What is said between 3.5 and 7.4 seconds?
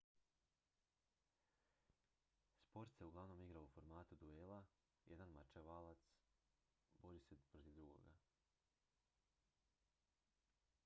u formatu duela jedan mačevalac bori se